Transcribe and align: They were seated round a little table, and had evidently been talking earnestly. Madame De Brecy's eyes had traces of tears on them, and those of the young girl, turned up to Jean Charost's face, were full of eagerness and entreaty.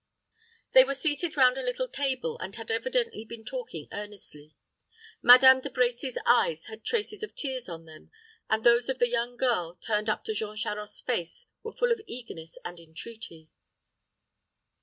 They 0.71 0.83
were 0.83 0.95
seated 0.95 1.37
round 1.37 1.59
a 1.59 1.61
little 1.61 1.87
table, 1.87 2.35
and 2.39 2.55
had 2.55 2.71
evidently 2.71 3.23
been 3.23 3.45
talking 3.45 3.87
earnestly. 3.91 4.55
Madame 5.21 5.61
De 5.61 5.69
Brecy's 5.69 6.17
eyes 6.25 6.65
had 6.65 6.83
traces 6.83 7.21
of 7.21 7.35
tears 7.35 7.69
on 7.69 7.85
them, 7.85 8.09
and 8.49 8.63
those 8.63 8.89
of 8.89 8.97
the 8.97 9.07
young 9.09 9.37
girl, 9.37 9.75
turned 9.75 10.09
up 10.09 10.23
to 10.23 10.33
Jean 10.33 10.55
Charost's 10.55 11.01
face, 11.01 11.45
were 11.61 11.71
full 11.75 11.91
of 11.91 12.01
eagerness 12.07 12.57
and 12.65 12.79
entreaty. 12.79 13.51